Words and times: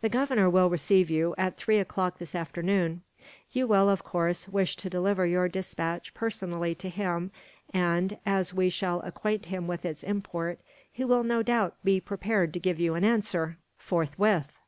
"The 0.00 0.08
Governor 0.08 0.50
will 0.50 0.68
receive 0.68 1.08
you, 1.12 1.32
at 1.38 1.56
three 1.56 1.78
o'clock 1.78 2.18
this 2.18 2.34
afternoon. 2.34 3.02
You 3.52 3.68
will, 3.68 3.88
of 3.88 4.02
course, 4.02 4.48
wish 4.48 4.74
to 4.74 4.90
deliver 4.90 5.24
your 5.26 5.46
despatch 5.48 6.12
personally 6.12 6.74
to 6.74 6.88
him 6.88 7.30
and, 7.72 8.18
as 8.26 8.52
we 8.52 8.68
shall 8.68 8.98
acquaint 9.02 9.46
him 9.46 9.68
with 9.68 9.84
its 9.84 10.02
import, 10.02 10.58
he 10.90 11.04
will 11.04 11.22
no 11.22 11.44
doubt 11.44 11.76
be 11.84 12.00
prepared 12.00 12.52
to 12.54 12.58
give 12.58 12.80
you 12.80 12.94
an 12.96 13.04
answer, 13.04 13.56
forthwith." 13.76 14.58